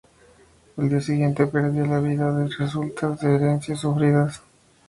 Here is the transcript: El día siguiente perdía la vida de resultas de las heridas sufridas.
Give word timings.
El 0.77 0.89
día 0.89 0.99
siguiente 0.99 1.45
perdía 1.45 1.85
la 1.85 1.99
vida 1.99 2.33
de 2.35 2.47
resultas 2.47 3.21
de 3.21 3.33
las 3.37 3.41
heridas 3.65 3.79
sufridas. 3.81 4.41